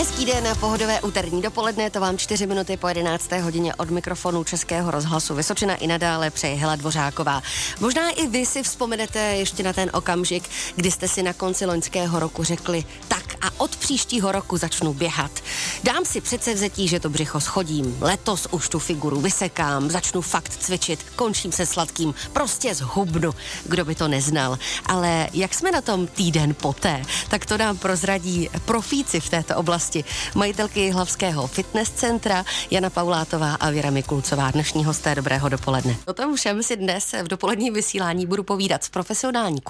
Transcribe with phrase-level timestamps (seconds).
[0.00, 3.32] Hezký den, pohodové úterní dopoledne, to vám 4 minuty po 11.
[3.32, 7.42] hodině od mikrofonu Českého rozhlasu Vysočina i nadále přeje Hela Dvořáková.
[7.80, 12.20] Možná i vy si vzpomenete ještě na ten okamžik, kdy jste si na konci loňského
[12.20, 15.30] roku řekli, tak a od příštího roku začnu běhat.
[15.84, 17.98] Dám si přece vzetí, že to břicho schodím.
[18.00, 23.34] Letos už tu figuru vysekám, začnu fakt cvičit, končím se sladkým, prostě zhubnu.
[23.64, 24.58] Kdo by to neznal.
[24.86, 29.89] Ale jak jsme na tom týden poté, tak to nám prozradí profíci v této oblasti.
[30.34, 34.50] Majitelky Hlavského fitness centra Jana Paulátová a Věra Mikulcová.
[34.50, 35.96] Dnešní hosté dobrého dopoledne.
[36.06, 39.60] O tom všem si dnes v dopoledním vysílání budu povídat s profesionální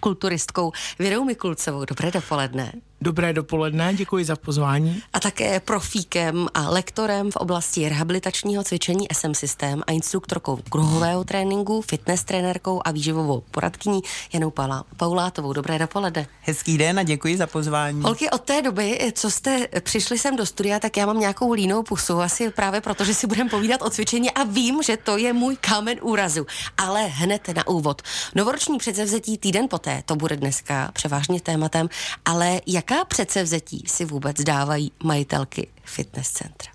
[0.00, 1.84] kulturistkou Věrou Mikulcovou.
[1.84, 2.72] Dobré dopoledne.
[3.02, 5.02] Dobré dopoledne, děkuji za pozvání.
[5.12, 11.82] A také profíkem a lektorem v oblasti rehabilitačního cvičení SM Systém a instruktorkou kruhového tréninku,
[11.82, 14.00] fitness trenérkou a výživovou poradkyní
[14.32, 14.52] Janou
[14.96, 15.52] Paulátovou.
[15.52, 16.26] Dobré dopoledne.
[16.40, 18.02] Hezký den a děkuji za pozvání.
[18.02, 21.82] Holky, od té doby, co jste přišli sem do studia, tak já mám nějakou línou
[21.82, 25.32] pusu, asi právě proto, že si budeme povídat o cvičení a vím, že to je
[25.32, 26.46] můj kámen úrazu.
[26.78, 28.02] Ale hned na úvod.
[28.34, 31.88] Novoroční předsevzetí týden poté, to bude dneska převážně tématem,
[32.24, 36.72] ale jak Jaká předsevzetí si vůbec dávají majitelky fitness centra?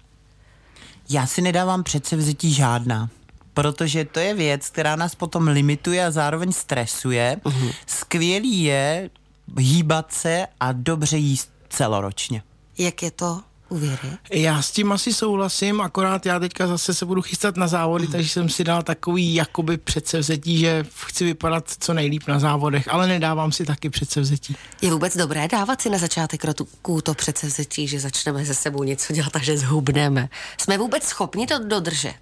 [1.10, 3.10] Já si nedávám předsevzetí žádná
[3.56, 7.38] protože to je věc, která nás potom limituje a zároveň stresuje.
[7.44, 7.74] Uh-huh.
[7.88, 9.10] Skvělý je
[9.58, 12.44] hýbat se a dobře jíst celoročně.
[12.78, 14.10] Jak je to uvěry?
[14.32, 18.12] Já s tím asi souhlasím, akorát já teďka zase se budu chystat na závody, mm.
[18.12, 23.08] takže jsem si dal takový jakoby předsevzetí, že chci vypadat co nejlíp na závodech, ale
[23.08, 24.56] nedávám si taky předsevzetí.
[24.82, 29.14] Je vůbec dobré dávat si na začátek roku to předsevzetí, že začneme se sebou něco
[29.14, 30.30] dělat a že zhubneme.
[30.58, 32.16] Jsme vůbec schopni to dodržet?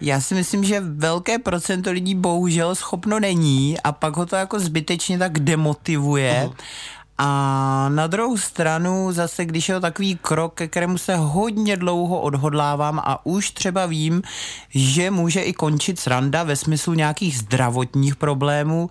[0.00, 4.60] Já si myslím, že velké procento lidí bohužel schopno není a pak ho to jako
[4.60, 6.42] zbytečně tak demotivuje.
[6.46, 6.54] Uh-huh.
[7.22, 12.20] A na druhou stranu zase, když je to takový krok, ke kterému se hodně dlouho
[12.20, 14.22] odhodlávám a už třeba vím,
[14.68, 18.88] že může i končit sranda ve smyslu nějakých zdravotních problémů,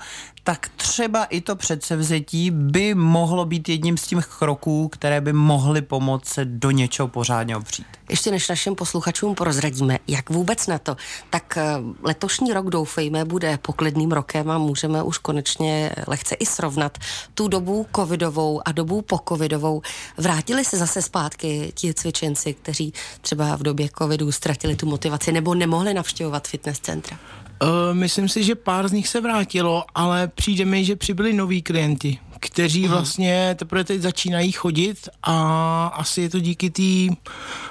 [0.49, 5.81] tak třeba i to předsevzetí by mohlo být jedním z těch kroků, které by mohly
[5.81, 7.85] pomoct se do něčeho pořádně opřít.
[8.09, 10.97] Ještě než našim posluchačům prozradíme, jak vůbec na to,
[11.29, 11.63] tak eh,
[12.03, 16.97] letošní rok doufejme bude poklidným rokem a můžeme už konečně lehce i srovnat
[17.33, 19.81] tu dobu covidovou a dobu po covidovou.
[20.17, 25.55] Vrátili se zase zpátky ti cvičenci, kteří třeba v době covidu ztratili tu motivaci nebo
[25.55, 27.19] nemohli navštěvovat fitness centra?
[27.63, 31.61] Uh, myslím si, že pár z nich se vrátilo, ale přijde mi, že přibyli noví
[31.61, 32.89] klienti, kteří uh-huh.
[32.89, 37.15] vlastně teprve teď začínají chodit a asi je to díky té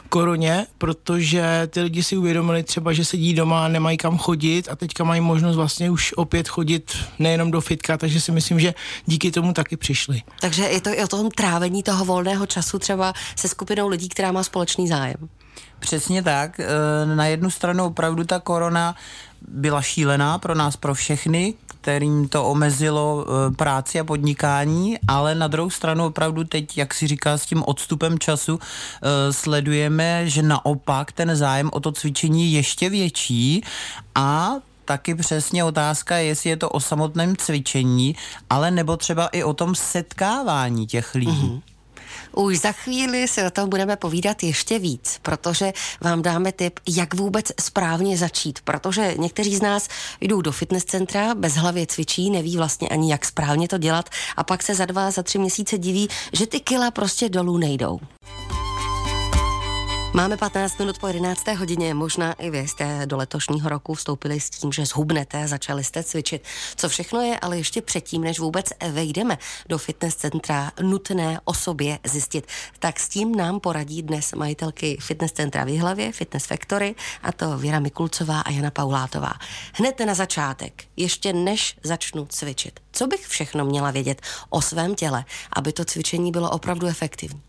[0.09, 4.77] koroně, protože ty lidi si uvědomili třeba, že sedí doma a nemají kam chodit a
[4.77, 8.75] teďka mají možnost vlastně už opět chodit nejenom do fitka, takže si myslím, že
[9.07, 10.23] díky tomu taky přišli.
[10.41, 14.33] Takže je to i o tom trávení toho volného času třeba se skupinou lidí, která
[14.33, 15.29] má společný zájem.
[15.79, 16.61] Přesně tak.
[16.61, 16.67] E,
[17.15, 18.97] na jednu stranu opravdu ta korona
[19.49, 25.49] byla šílená pro nás, pro všechny, kterým to omezilo e, práci a podnikání, ale na
[25.49, 31.13] druhou stranu opravdu teď, jak si říká, s tím odstupem času e, sledujeme, že naopak
[31.13, 33.63] ten zájem o to cvičení je ještě větší
[34.15, 34.53] a
[34.85, 38.17] taky přesně otázka je, jestli je to o samotném cvičení,
[38.51, 41.31] ale nebo třeba i o tom setkávání těch lidí.
[41.31, 41.78] Mm-hmm.
[42.33, 47.15] Už za chvíli se o tom budeme povídat ještě víc, protože vám dáme tip, jak
[47.15, 49.89] vůbec správně začít, protože někteří z nás
[50.21, 54.45] jdou do fitness centra, bez hlavě cvičí, neví vlastně ani jak správně to dělat a
[54.45, 58.01] pak se za dva, za tři měsíce diví, že ty kila prostě dolů nejdou.
[60.13, 61.49] Máme 15 minut po 11.
[61.49, 66.03] hodině, možná i vy jste do letošního roku vstoupili s tím, že zhubnete, začali jste
[66.03, 66.43] cvičit.
[66.77, 71.99] Co všechno je ale ještě předtím, než vůbec vejdeme do fitness centra, nutné o sobě
[72.05, 72.47] zjistit.
[72.79, 77.59] Tak s tím nám poradí dnes majitelky fitness centra v Jihlavě, Fitness Factory, a to
[77.59, 79.33] Věra Mikulcová a Jana Paulátová.
[79.73, 85.25] Hned na začátek, ještě než začnu cvičit, co bych všechno měla vědět o svém těle,
[85.53, 87.43] aby to cvičení bylo opravdu efektivní?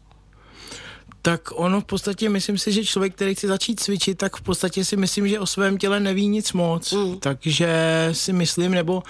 [1.21, 4.85] Tak ono v podstatě, myslím si, že člověk, který chce začít cvičit, tak v podstatě
[4.85, 6.93] si myslím, že o svém těle neví nic moc.
[6.93, 7.19] Mm.
[7.19, 7.69] Takže
[8.11, 9.03] si myslím, nebo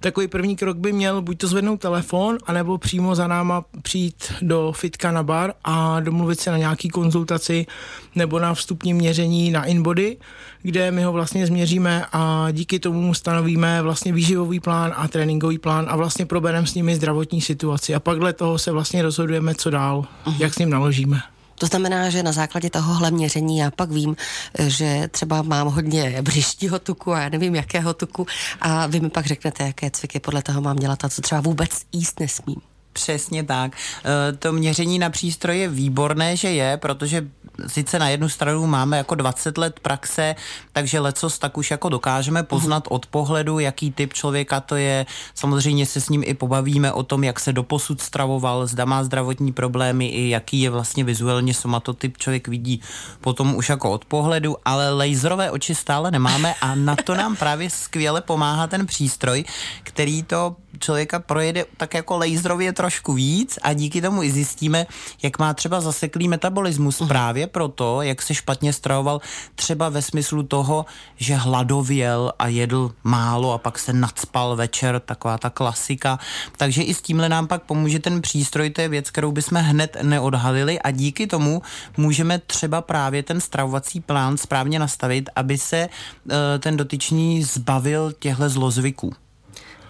[0.00, 4.72] takový první krok by měl buď to zvednout telefon, anebo přímo za náma přijít do
[4.72, 7.66] fitka na bar a domluvit se na nějaký konzultaci
[8.14, 10.16] nebo na vstupní měření na InBody,
[10.62, 15.86] kde my ho vlastně změříme a díky tomu stanovíme vlastně výživový plán a tréninkový plán
[15.88, 19.70] a vlastně probereme s nimi zdravotní situaci a pak dle toho se vlastně rozhodujeme, co
[19.70, 20.36] dál, uh-huh.
[20.38, 21.33] jak s ním naložíme.
[21.54, 24.16] To znamená, že na základě tohohle měření já pak vím,
[24.58, 28.26] že třeba mám hodně břištího tuku a já nevím, jakého tuku
[28.60, 31.70] a vy mi pak řeknete, jaké cviky podle toho mám dělat a co třeba vůbec
[31.92, 32.60] jíst nesmím.
[32.92, 33.76] Přesně tak.
[33.76, 37.28] E, to měření na přístroji je výborné, že je, protože
[37.66, 40.36] sice na jednu stranu máme jako 20 let praxe,
[40.72, 45.06] takže lecos tak už jako dokážeme poznat od pohledu, jaký typ člověka to je.
[45.34, 49.52] Samozřejmě se s ním i pobavíme o tom, jak se doposud stravoval, zda má zdravotní
[49.52, 52.80] problémy i jaký je vlastně vizuálně somatotyp člověk vidí
[53.20, 57.70] potom už jako od pohledu, ale laserové oči stále nemáme a na to nám právě
[57.70, 59.44] skvěle pomáhá ten přístroj,
[59.82, 64.86] který to člověka projede tak jako laserově trošku víc a díky tomu i zjistíme,
[65.22, 67.08] jak má třeba zaseklý metabolismus uh-huh.
[67.08, 69.20] právě proto, jak se špatně stravoval
[69.54, 70.86] třeba ve smyslu toho,
[71.16, 76.18] že hladověl a jedl málo a pak se nadspal večer, taková ta klasika.
[76.56, 79.96] Takže i s tímhle nám pak pomůže ten přístroj, to je věc, kterou bychom hned
[80.02, 81.62] neodhalili a díky tomu
[81.96, 88.48] můžeme třeba právě ten stravovací plán správně nastavit, aby se uh, ten dotyčný zbavil těchto
[88.48, 89.23] zlozvyků.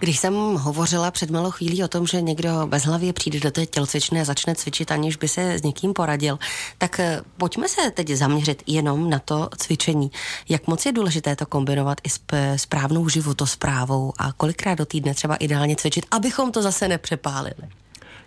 [0.05, 3.65] Když jsem hovořila před malou chvílí o tom, že někdo bez hlavy přijde do té
[3.65, 6.39] tělocvičny a začne cvičit, aniž by se s někým poradil,
[6.77, 10.11] tak eh, pojďme se teď zaměřit jenom na to cvičení.
[10.49, 12.19] Jak moc je důležité to kombinovat i s
[12.55, 17.69] správnou životosprávou a kolikrát do týdne třeba ideálně cvičit, abychom to zase nepřepálili?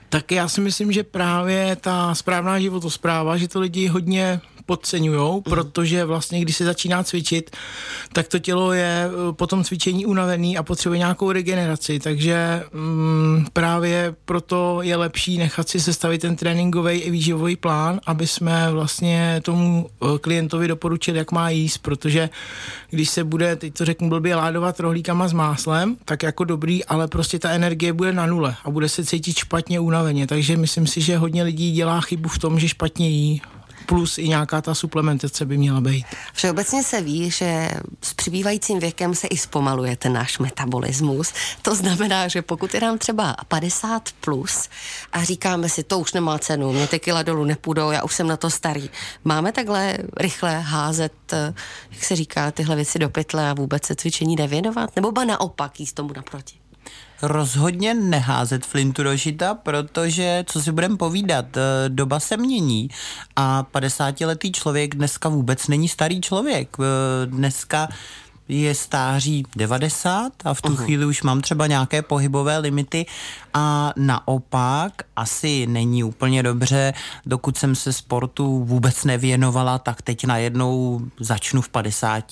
[0.08, 5.42] Tak já si myslím, že právě ta správná životospráva, že to lidi hodně podceňují, mm.
[5.42, 7.56] protože vlastně, když se začíná cvičit,
[8.12, 13.46] tak to tělo je eh, po tom cvičení unavený a potřebuje nějakou regeneraci, takže mm,
[13.52, 19.40] právě proto je lepší nechat si sestavit ten tréninkový i výživový plán, aby jsme vlastně
[19.44, 22.30] tomu eh, klientovi doporučili, jak má jíst, protože
[22.90, 27.08] když se bude, teď to řeknu blbě, ládovat rohlíkama s máslem, tak jako dobrý, ale
[27.08, 31.00] prostě ta energie bude na nule a bude se cítit špatně unaveně, takže myslím si,
[31.00, 33.42] že hodně lidí dělá chybu v tom, že špatně jí
[33.88, 36.06] plus i nějaká ta suplementace by měla být.
[36.32, 37.70] Všeobecně se ví, že
[38.02, 41.32] s přibývajícím věkem se i zpomaluje ten náš metabolismus.
[41.62, 44.68] To znamená, že pokud je nám třeba 50 plus
[45.12, 48.26] a říkáme si, to už nemá cenu, mě ty kila dolů nepůjdou, já už jsem
[48.26, 48.90] na to starý.
[49.24, 51.12] Máme takhle rychle házet,
[51.90, 54.96] jak se říká, tyhle věci do pytle a vůbec se cvičení nevěnovat?
[54.96, 56.67] Nebo ba naopak jíst tomu naproti?
[57.22, 62.88] Rozhodně neházet flintu do žita, protože, co si budeme povídat, eh, doba se mění
[63.36, 66.76] a 50-letý člověk dneska vůbec není starý člověk.
[66.80, 67.88] Eh, dneska
[68.48, 70.84] je stáří 90 a v tu uh-huh.
[70.84, 73.06] chvíli už mám třeba nějaké pohybové limity
[73.54, 76.94] a naopak asi není úplně dobře,
[77.26, 82.24] dokud jsem se sportu vůbec nevěnovala, tak teď najednou začnu v 50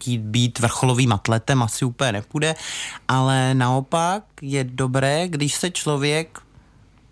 [0.00, 2.54] chtít být vrcholovým atletem, asi úplně nepůjde,
[3.08, 6.40] ale naopak je dobré, když se člověk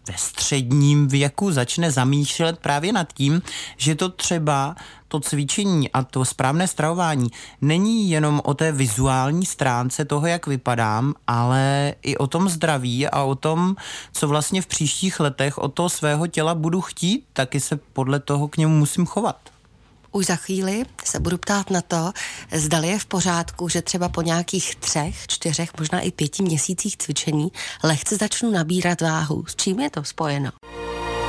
[0.09, 3.43] ve středním věku začne zamýšlet právě nad tím,
[3.77, 4.77] že to třeba
[5.09, 7.29] to cvičení a to správné stravování
[7.61, 13.23] není jenom o té vizuální stránce toho, jak vypadám, ale i o tom zdraví a
[13.23, 13.77] o tom,
[14.13, 18.49] co vlastně v příštích letech od toho svého těla budu chtít, taky se podle toho
[18.49, 19.58] k němu musím chovat.
[20.13, 22.13] Už za chvíli se budu ptát na to,
[22.53, 27.53] zdali je v pořádku, že třeba po nějakých třech, čtyřech, možná i pěti měsících cvičení
[27.85, 29.45] lehce začnu nabírat váhu.
[29.47, 30.51] S čím je to spojeno?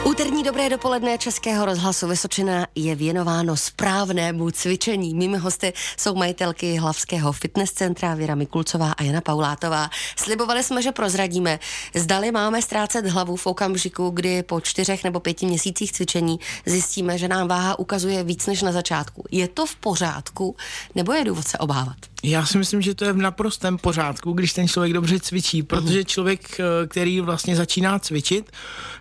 [0.05, 5.13] Úterní dobré dopoledne Českého rozhlasu Vysočina je věnováno správnému cvičení.
[5.13, 9.89] Mými hosty jsou majitelky Hlavského fitness centra Věra Mikulcová a Jana Paulátová.
[10.15, 11.59] Slibovali jsme, že prozradíme,
[11.95, 17.27] zdali máme ztrácet hlavu v okamžiku, kdy po čtyřech nebo pěti měsících cvičení zjistíme, že
[17.27, 19.23] nám váha ukazuje víc než na začátku.
[19.31, 20.55] Je to v pořádku
[20.95, 22.08] nebo je důvod se obávat?
[22.23, 26.03] Já si myslím, že to je v naprostém pořádku, když ten člověk dobře cvičí, protože
[26.03, 28.51] člověk, eh, který vlastně začíná cvičit,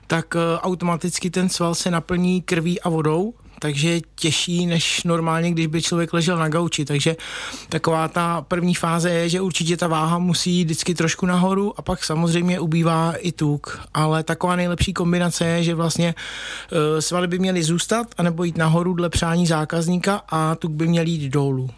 [0.06, 5.50] tak eh, automaticky ten sval se naplní krví a vodou, takže je těžší než normálně,
[5.50, 6.84] když by člověk ležel na gauči.
[6.84, 7.16] Takže
[7.68, 11.82] taková ta první fáze je, že určitě ta váha musí jít vždycky trošku nahoru a
[11.82, 13.80] pak samozřejmě ubývá i tuk.
[13.94, 18.94] Ale taková nejlepší kombinace je, že vlastně uh, svaly by měly zůstat anebo jít nahoru
[18.94, 21.70] dle přání zákazníka a tuk by měl jít dolů.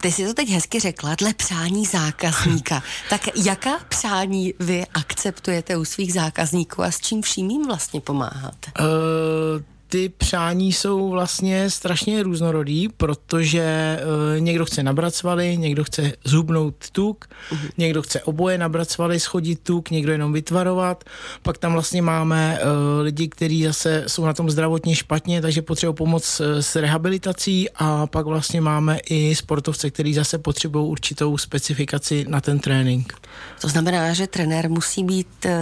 [0.00, 2.82] Ty jsi to teď hezky řekla, dle přání zákazníka.
[3.10, 8.70] tak jaká přání vy akceptujete u svých zákazníků a s čím vším jim vlastně pomáháte?
[8.80, 16.12] Uh, ty přání jsou vlastně strašně různorodý, protože uh, někdo chce nabrat svaly, někdo chce
[16.24, 17.70] zhubnout tuk, uh-huh.
[17.78, 21.04] někdo chce oboje nabrat svaly, schodit tuk, někdo jenom vytvarovat.
[21.42, 22.68] Pak tam vlastně máme uh,
[23.02, 28.06] lidi, kteří zase jsou na tom zdravotně špatně, takže potřebují pomoc uh, s rehabilitací a
[28.06, 33.14] pak vlastně máme i sportovce, kteří zase potřebují určitou specifikaci na ten trénink.
[33.60, 35.52] To znamená, že trenér musí být uh,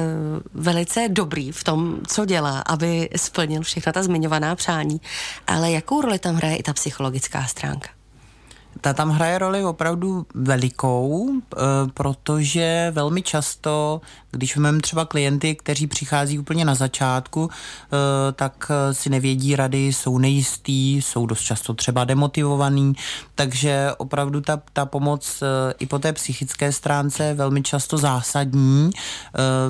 [0.54, 5.00] velice dobrý v tom, co dělá, aby splnil všechna ta zmiňovaná přání.
[5.46, 7.88] Ale jakou roli tam hraje i ta psychologická stránka?
[8.84, 11.56] Ta tam hraje roli opravdu velikou, eh,
[11.94, 14.00] protože velmi často,
[14.30, 20.18] když máme třeba klienty, kteří přichází úplně na začátku, eh, tak si nevědí rady, jsou
[20.18, 22.92] nejistý, jsou dost často třeba demotivovaný,
[23.34, 25.42] takže opravdu ta, ta pomoc
[25.78, 28.90] i po té psychické stránce je velmi často zásadní,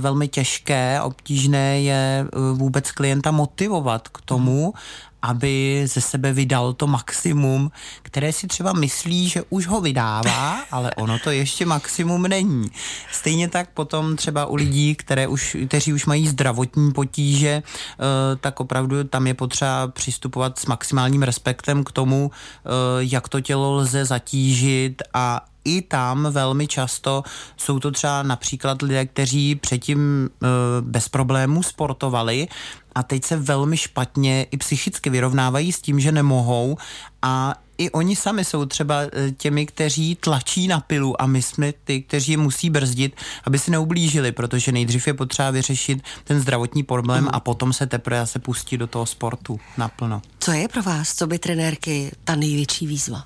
[0.00, 4.75] velmi těžké, obtížné je vůbec klienta motivovat k tomu,
[5.24, 7.70] aby ze sebe vydal to maximum,
[8.02, 12.70] které si třeba myslí, že už ho vydává, ale ono to ještě maximum není.
[13.12, 18.60] Stejně tak potom třeba u lidí, které už, kteří už mají zdravotní potíže, eh, tak
[18.60, 24.04] opravdu tam je potřeba přistupovat s maximálním respektem k tomu, eh, jak to tělo lze
[24.04, 27.22] zatížit a i tam velmi často
[27.56, 30.46] jsou to třeba například lidé, kteří předtím e,
[30.80, 32.48] bez problémů sportovali
[32.94, 36.76] a teď se velmi špatně i psychicky vyrovnávají s tím, že nemohou
[37.22, 41.72] a i oni sami jsou třeba e, těmi, kteří tlačí na pilu a my jsme
[41.84, 46.82] ty, kteří je musí brzdit, aby si neublížili, protože nejdřív je potřeba vyřešit ten zdravotní
[46.82, 47.30] problém mm.
[47.32, 50.22] a potom se teprve se pustí do toho sportu naplno.
[50.40, 53.24] Co je pro vás, co by trenérky, ta největší výzva?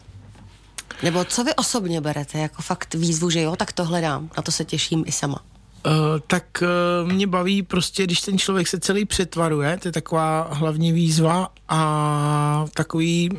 [1.03, 4.53] Nebo co vy osobně berete jako fakt výzvu, že jo, tak to hledám, na to
[4.53, 5.43] se těším i sama.
[5.87, 5.93] Uh,
[6.27, 10.93] tak uh, mě baví prostě, když ten člověk se celý přetvaruje, to je taková hlavní
[10.93, 13.31] výzva a takový,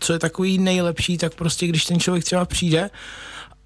[0.00, 2.90] co je takový nejlepší, tak prostě když ten člověk třeba přijde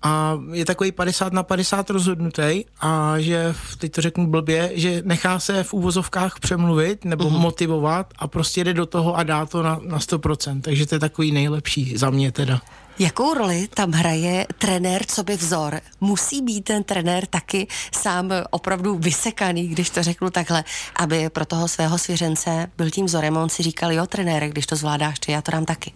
[0.03, 5.39] a je takový 50 na 50 rozhodnutý a že, teď to řeknu blbě, že nechá
[5.39, 7.39] se v úvozovkách přemluvit nebo uh-huh.
[7.39, 10.99] motivovat a prostě jde do toho a dá to na, na 100%, takže to je
[10.99, 12.61] takový nejlepší za mě teda.
[12.99, 15.81] Jakou roli tam hraje trenér, co by vzor?
[16.01, 20.65] Musí být ten trenér taky sám opravdu vysekaný, když to řeknu takhle,
[20.97, 23.37] aby pro toho svého svěřence byl tím vzorem.
[23.37, 25.93] On si říkal, jo, trenére, když to zvládáš, to já to dám taky.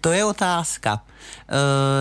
[0.00, 1.02] To je otázka.
[1.48, 1.52] Eh,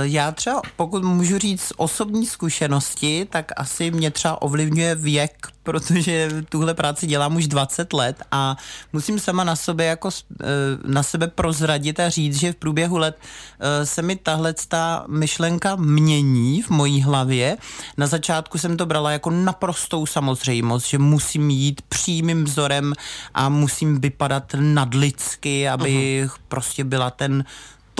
[0.02, 6.74] já třeba, pokud můžu říct osobní zkušenosti, tak asi mě třeba ovlivňuje věk, protože tuhle
[6.74, 8.58] práci dělám už 20 let a
[8.94, 10.10] musím sama na sobě jako
[10.42, 10.46] eh,
[10.86, 13.18] na sebe prozradit a říct, že v průběhu let
[13.60, 17.58] eh, se mi tahle ta myšlenka mění v mojí hlavě.
[17.98, 22.94] Na začátku jsem to brala jako naprostou samozřejmost, že musím jít přímým vzorem
[23.34, 26.32] a musím vypadat nadlidsky, aby uh-huh.
[26.48, 27.46] prostě byla ten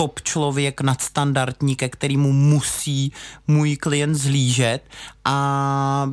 [0.00, 3.12] top člověk, nadstandardní, ke kterému musí
[3.46, 4.80] můj klient zlížet
[5.24, 6.10] a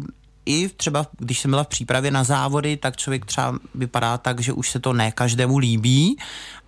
[0.48, 4.54] i třeba, když jsem byla v přípravě na závody, tak člověk třeba vypadá tak, že
[4.54, 6.18] už se to ne každému líbí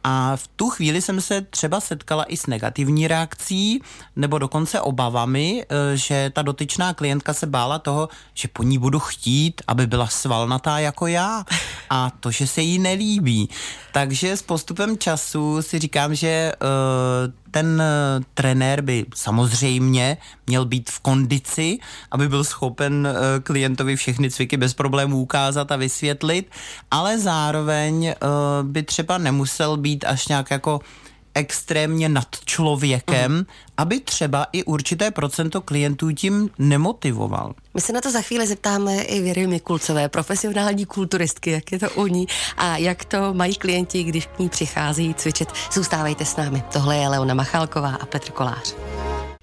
[0.03, 3.81] a v tu chvíli jsem se třeba setkala i s negativní reakcí
[4.15, 8.99] nebo dokonce obavami, e, že ta dotyčná klientka se bála toho, že po ní budu
[8.99, 11.45] chtít, aby byla svalnatá jako já
[11.89, 13.49] a to, že se jí nelíbí.
[13.91, 20.89] Takže s postupem času si říkám, že uh, ten uh, trenér by samozřejmě měl být
[20.89, 21.79] v kondici,
[22.11, 26.51] aby byl schopen uh, klientovi všechny cviky bez problémů ukázat a vysvětlit,
[26.91, 30.79] ale zároveň uh, by třeba nemusel být až nějak jako
[31.33, 33.45] extrémně nad člověkem, mm.
[33.77, 37.53] aby třeba i určité procento klientů tím nemotivoval.
[37.73, 41.89] My se na to za chvíli zeptáme i Věry Mikulcové, profesionální kulturistky, jak je to
[41.89, 45.49] u ní a jak to mají klienti, když k ní přichází cvičit.
[45.73, 46.63] Zůstávejte s námi.
[46.73, 48.75] Tohle je Leona Machalková a Petr Kolář.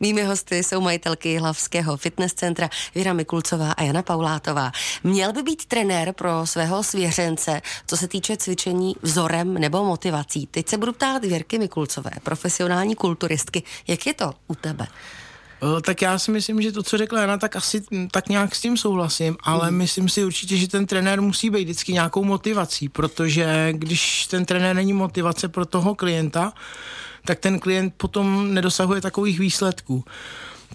[0.00, 4.72] Mými hosty jsou majitelky Hlavského fitness centra Věra Mikulcová a Jana Paulátová.
[5.04, 10.46] Měl by být trenér pro svého svěřence, co se týče cvičení vzorem nebo motivací.
[10.46, 13.62] Teď se budu ptát Věrky Mikulcové, profesionální kulturistky.
[13.86, 14.86] Jak je to u tebe?
[14.86, 18.60] Eh, tak já si myslím, že to, co řekla Jana, tak asi tak nějak s
[18.60, 19.76] tím souhlasím, ale mm.
[19.76, 24.76] myslím si určitě, že ten trenér musí být vždycky nějakou motivací, protože když ten trenér
[24.76, 26.52] není motivace pro toho klienta,
[27.26, 30.04] tak ten klient potom nedosahuje takových výsledků.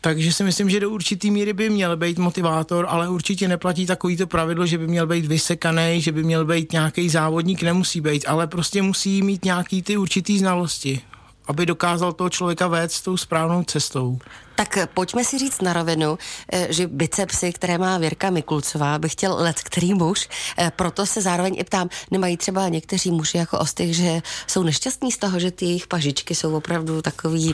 [0.01, 4.27] Takže si myslím, že do určitý míry by měl být motivátor, ale určitě neplatí takovýto
[4.27, 8.47] pravidlo, že by měl být vysekaný, že by měl být nějaký závodník, nemusí být, ale
[8.47, 11.01] prostě musí mít nějaký ty určitý znalosti
[11.47, 14.19] aby dokázal toho člověka vést tou správnou cestou.
[14.55, 16.17] Tak pojďme si říct na rovinu,
[16.51, 21.21] eh, že bicepsy, které má Věrka Mikulcová, by chtěl let který muž, eh, proto se
[21.21, 25.51] zároveň i ptám, nemají třeba někteří muži jako ostych, že jsou nešťastní z toho, že
[25.51, 27.53] ty jejich pažičky jsou opravdu takový,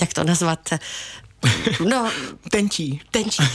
[0.00, 0.68] jak to nazvat,
[1.88, 2.10] No,
[2.50, 3.00] tenčí.
[3.10, 3.42] Tenčí.
[3.42, 3.48] uh,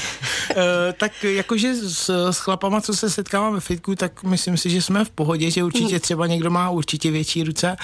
[0.97, 5.05] tak jakože s, s chlapama, co se setkávám ve fitku, tak myslím si, že jsme
[5.05, 5.99] v pohodě, že určitě mm.
[5.99, 7.75] třeba někdo má určitě větší ruce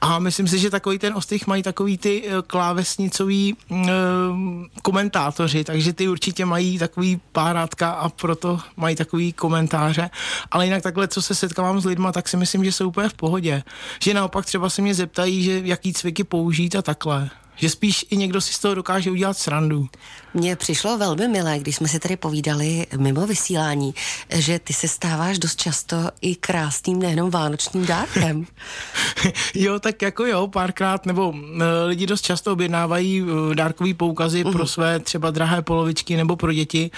[0.00, 3.78] a myslím si, že takový ten ostych mají takový ty uh, klávesnicový uh,
[4.82, 10.10] komentátoři, takže ty určitě mají takový párátka a proto mají takový komentáře,
[10.50, 13.14] ale jinak takhle, co se setkávám s lidma, tak si myslím, že jsou úplně v
[13.14, 13.62] pohodě.
[14.00, 17.30] Že naopak třeba se mě zeptají, že jaký cviky použít a takhle
[17.62, 19.88] že spíš i někdo si z toho dokáže udělat srandu.
[20.34, 23.94] Mně přišlo velmi milé, když jsme si tady povídali mimo vysílání,
[24.30, 28.46] že ty se stáváš dost často i krásným, nejenom vánočním dárkem.
[29.54, 31.34] jo, tak jako jo, párkrát, nebo
[31.86, 34.52] lidi dost často objednávají uh, dárkový poukazy uh-huh.
[34.52, 36.90] pro své třeba drahé polovičky nebo pro děti,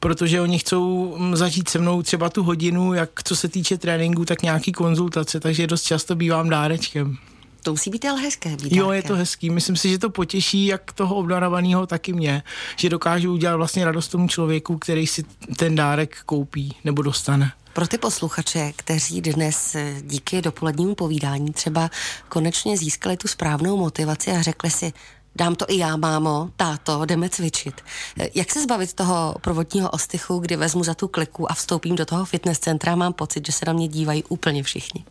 [0.00, 4.42] protože oni chcou zažít se mnou třeba tu hodinu, jak co se týče tréninku, tak
[4.42, 7.18] nějaký konzultace, takže dost často bývám dárečkem.
[7.62, 8.56] To musí být ale hezké.
[8.56, 9.50] Být jo, je to hezký.
[9.50, 12.42] Myslím si, že to potěší jak toho obdarovaného, tak i mě,
[12.76, 15.24] že dokážu udělat vlastně radost tomu člověku, který si
[15.56, 17.52] ten dárek koupí nebo dostane.
[17.72, 21.90] Pro ty posluchače, kteří dnes eh, díky dopolednímu povídání třeba
[22.28, 24.92] konečně získali tu správnou motivaci a řekli si,
[25.36, 27.80] dám to i já, mámo, táto, jdeme cvičit.
[28.20, 32.06] Eh, jak se zbavit toho provodního ostychu, kdy vezmu za tu kliku a vstoupím do
[32.06, 35.04] toho fitness centra a mám pocit, že se na mě dívají úplně všichni?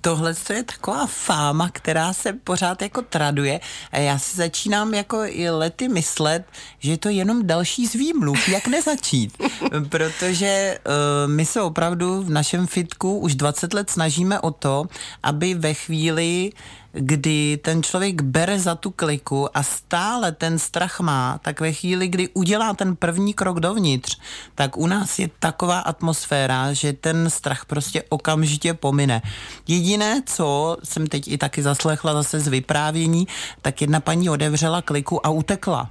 [0.00, 3.60] Tohle je taková fáma, která se pořád jako traduje
[3.92, 6.44] a já si začínám jako i lety myslet,
[6.78, 9.42] že je to jenom další z výmluv, jak nezačít.
[9.88, 14.84] Protože uh, my se opravdu v našem fitku už 20 let snažíme o to,
[15.22, 16.52] aby ve chvíli,
[16.92, 22.08] kdy ten člověk bere za tu kliku a stále ten strach má, tak ve chvíli,
[22.08, 24.18] kdy udělá ten první krok dovnitř,
[24.54, 29.22] tak u nás je taková atmosféra, že ten strach prostě okamžitě pomine.
[29.68, 33.28] Jediné, co jsem teď i taky zaslechla zase z vyprávění,
[33.62, 35.90] tak jedna paní odevřela kliku a utekla.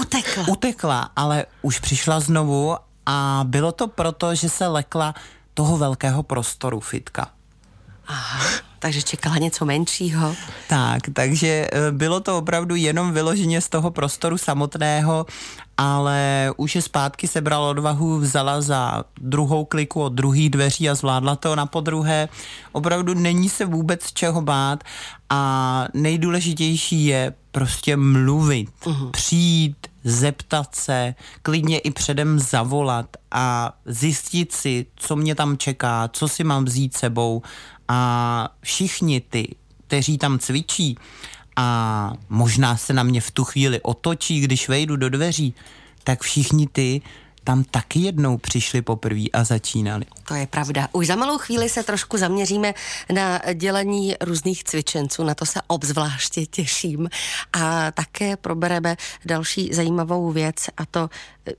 [0.00, 0.48] Utekla.
[0.48, 5.14] Utekla, ale už přišla znovu a bylo to proto, že se lekla
[5.54, 7.30] toho velkého prostoru fitka.
[8.82, 10.34] Takže čekala něco menšího.
[10.68, 15.26] Tak, takže eh, bylo to opravdu jenom vyloženě z toho prostoru samotného,
[15.76, 21.36] ale už je zpátky sebral odvahu, vzala za druhou kliku od druhých dveří a zvládla
[21.36, 22.28] to na podruhé.
[22.72, 24.84] Opravdu není se vůbec čeho bát
[25.30, 29.10] a nejdůležitější je prostě mluvit, uh-huh.
[29.10, 36.28] přijít, zeptat se, klidně i předem zavolat a zjistit si, co mě tam čeká, co
[36.28, 37.42] si mám vzít sebou
[37.88, 39.54] a všichni ty,
[39.86, 40.98] kteří tam cvičí
[41.56, 45.54] a možná se na mě v tu chvíli otočí, když vejdu do dveří,
[46.04, 47.02] tak všichni ty
[47.44, 50.04] tam taky jednou přišli poprvé a začínali.
[50.28, 50.88] To je pravda.
[50.92, 52.74] Už za malou chvíli se trošku zaměříme
[53.12, 57.08] na dělení různých cvičenců, na to se obzvláště těším.
[57.52, 61.10] A také probereme další zajímavou věc a to,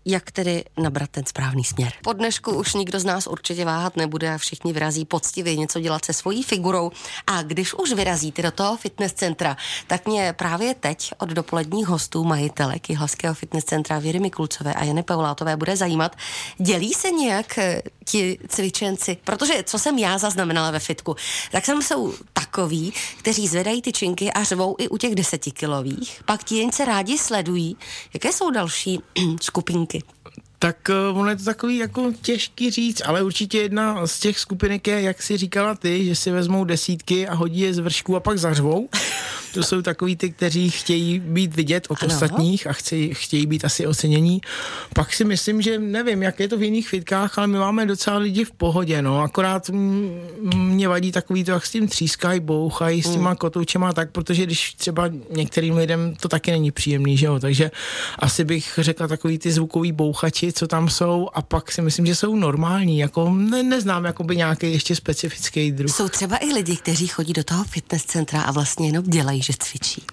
[0.05, 1.93] jak tedy nabrat ten správný směr.
[2.03, 6.05] Po dnešku už nikdo z nás určitě váhat nebude a všichni vyrazí poctivě něco dělat
[6.05, 6.91] se svojí figurou.
[7.27, 12.23] A když už vyrazíte do toho fitness centra, tak mě právě teď od dopoledních hostů
[12.23, 16.15] majitelek Jihlavského fitness centra Věry Mikulcové a Jany Paulátové bude zajímat,
[16.57, 21.15] dělí se nějak eh, ti cvičenci, protože co jsem já zaznamenala ve fitku,
[21.51, 26.43] tak tam jsou takový, kteří zvedají ty činky a řvou i u těch desetikilových, pak
[26.43, 27.77] ti jen se rádi sledují.
[28.13, 28.99] Jaké jsou další
[29.73, 30.03] Pinque.
[30.63, 34.87] Tak uh, ono je to takový jako těžký říct, ale určitě jedna z těch skupinek
[34.87, 38.19] je, jak si říkala ty, že si vezmou desítky a hodí je z vršku a
[38.19, 38.89] pak zařvou.
[39.53, 42.13] To jsou takový ty, kteří chtějí být vidět od ano.
[42.13, 44.41] ostatních a chtějí, chtějí být asi ocenění.
[44.93, 48.17] Pak si myslím, že nevím, jak je to v jiných fitkách, ale my máme docela
[48.17, 49.21] lidi v pohodě, no.
[49.21, 49.69] Akorát
[50.55, 53.35] mě vadí takový to, jak s tím třískají, bouchají, s těma mm.
[53.35, 57.39] kotoučema tak, protože když třeba některým lidem to taky není příjemný, že jo.
[57.39, 57.71] Takže
[58.19, 62.15] asi bych řekla takový ty zvukový bouchači, co tam jsou a pak si myslím, že
[62.15, 65.91] jsou normální, jako ne, neznám jakoby nějaký ještě specifický druh.
[65.91, 69.53] Jsou třeba i lidi, kteří chodí do toho fitness centra a vlastně jenom dělají, že
[69.59, 70.03] cvičí.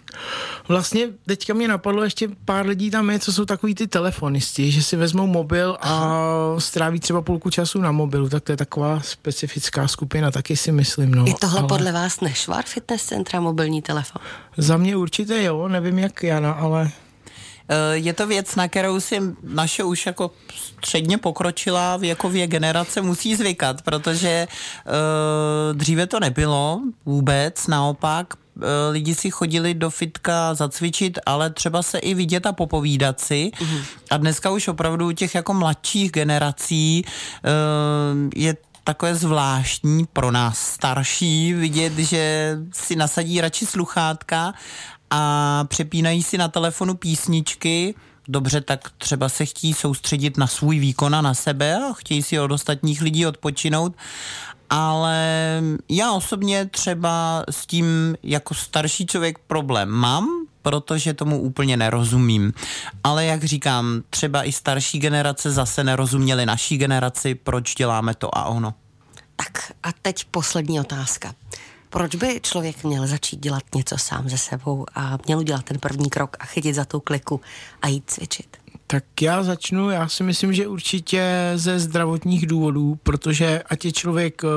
[0.69, 4.83] Vlastně teďka mě napadlo ještě pár lidí tam je, co jsou takový ty telefonisti, že
[4.83, 6.15] si vezmou mobil a
[6.59, 11.15] stráví třeba půlku času na mobilu, tak to je taková specifická skupina, taky si myslím.
[11.15, 11.25] No.
[11.27, 11.69] Je tohle ale...
[11.69, 14.23] podle vás nešvar fitness centra, mobilní telefon?
[14.57, 16.91] Za mě určitě jo, nevím jak Jana, ale
[17.93, 20.31] je to věc, na kterou si naše už jako
[20.77, 29.15] středně pokročila věkově generace musí zvykat, protože uh, dříve to nebylo vůbec, naopak uh, lidi
[29.15, 33.51] si chodili do fitka zacvičit, ale třeba se i vidět a popovídat si.
[33.55, 33.85] Uh-huh.
[34.11, 37.05] A dneska už opravdu u těch jako mladších generací
[38.35, 44.55] je takové zvláštní pro nás starší vidět, že si nasadí radši sluchátka
[45.11, 47.95] a přepínají si na telefonu písničky,
[48.29, 52.41] dobře, tak třeba se chtějí soustředit na svůj výkon a na sebe a chtějí si
[52.41, 53.97] od ostatních lidí odpočinout,
[54.71, 55.23] ale
[55.89, 60.29] já osobně třeba s tím jako starší člověk problém mám,
[60.63, 62.53] protože tomu úplně nerozumím.
[63.05, 68.45] Ale jak říkám, třeba i starší generace zase nerozuměly naší generaci, proč děláme to a
[68.45, 68.75] ono.
[69.37, 71.35] Tak a teď poslední otázka.
[71.91, 76.11] Proč by člověk měl začít dělat něco sám ze sebou a měl udělat ten první
[76.11, 77.41] krok a chytit za tou kliku
[77.83, 78.57] a jít cvičit?
[78.87, 84.43] Tak já začnu, já si myslím, že určitě ze zdravotních důvodů, protože ať je člověk
[84.45, 84.51] uh,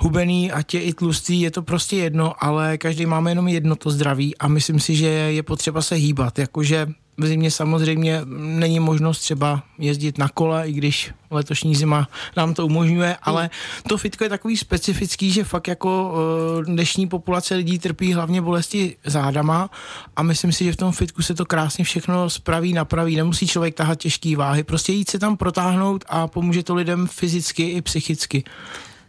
[0.00, 3.90] hubený, ať je i tlustý, je to prostě jedno, ale každý máme jenom jedno to
[3.90, 9.20] zdraví a myslím si, že je potřeba se hýbat, jakože v zimě samozřejmě není možnost
[9.20, 13.50] třeba jezdit na kole, i když letošní zima nám to umožňuje, ale
[13.88, 18.96] to fitko je takový specifický, že fakt jako uh, dnešní populace lidí trpí hlavně bolesti
[19.04, 19.70] zádama
[20.16, 23.74] a myslím si, že v tom fitku se to krásně všechno spraví, napraví, nemusí člověk
[23.74, 28.44] tahat těžké váhy, prostě jít se tam protáhnout a pomůže to lidem fyzicky i psychicky.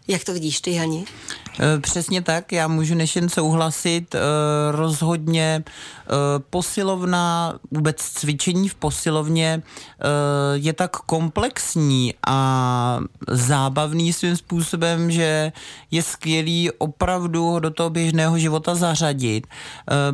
[0.07, 1.05] Jak to vidíš ty, Hani?
[1.59, 4.15] Eh, přesně tak, já můžu než jen souhlasit.
[4.15, 4.19] Eh,
[4.71, 6.11] rozhodně eh,
[6.49, 9.61] posilovna, vůbec cvičení v posilovně
[10.53, 15.51] je tak komplexní a zábavný svým způsobem, že
[15.91, 19.47] je skvělý opravdu do toho běžného života zařadit,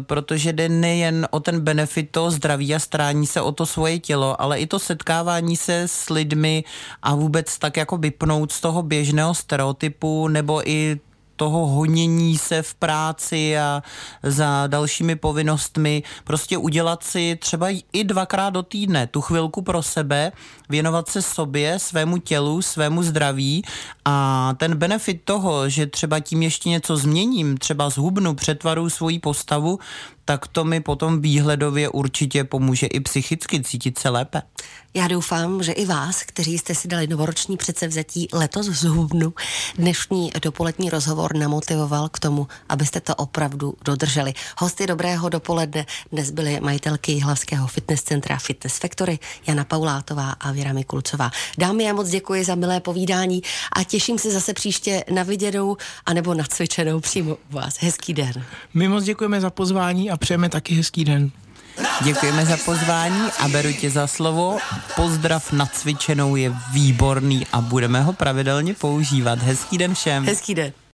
[0.05, 4.41] protože jde nejen o ten benefit toho zdraví a strání se o to svoje tělo,
[4.41, 6.63] ale i to setkávání se s lidmi
[7.01, 9.76] a vůbec tak jako vypnout z toho běžného stereotypu
[10.27, 10.99] nebo i
[11.37, 13.83] toho honění se v práci a
[14.23, 20.31] za dalšími povinnostmi, prostě udělat si třeba i dvakrát do týdne tu chvilku pro sebe,
[20.69, 23.63] věnovat se sobě, svému tělu, svému zdraví.
[24.05, 29.79] A ten benefit toho, že třeba tím ještě něco změním, třeba zhubnu, přetvaru svoji postavu,
[30.27, 34.41] tak to mi potom výhledově určitě pomůže i psychicky cítit se lépe.
[34.93, 39.33] Já doufám, že i vás, kteří jste si dali novoroční předsevzetí letos zhubnu,
[39.77, 44.33] dnešní dopolední rozhovor namotivoval k tomu, abyste to opravdu dodrželi.
[44.57, 50.73] Hosty dobrého dopoledne dnes byly majitelky Jihlavského fitness centra Fitness Factory, Jana Paulátová a Věra
[50.73, 51.31] Mikulcová.
[51.57, 53.41] Dámy, já moc děkuji za milé povídání
[53.75, 57.77] a těším se zase příště na viděnou anebo na cvičenou přímo u vás.
[57.79, 58.45] Hezký den.
[58.73, 61.31] My moc děkujeme za pozvání a přejeme taky hezký den.
[62.03, 64.57] Děkujeme za pozvání a beru tě za slovo.
[64.95, 69.39] Pozdrav na cvičenou je výborný a budeme ho pravidelně používat.
[69.39, 70.25] Hezký den všem.
[70.25, 70.71] Hezký den.